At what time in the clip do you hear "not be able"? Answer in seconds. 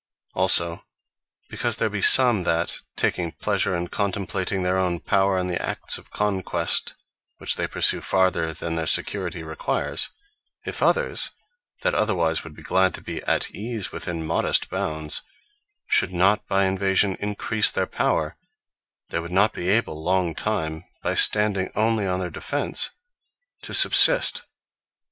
19.31-20.03